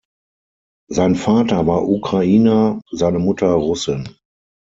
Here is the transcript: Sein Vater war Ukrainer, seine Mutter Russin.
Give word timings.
Sein 0.89 1.13
Vater 1.15 1.67
war 1.67 1.87
Ukrainer, 1.87 2.81
seine 2.91 3.19
Mutter 3.19 3.51
Russin. 3.51 4.17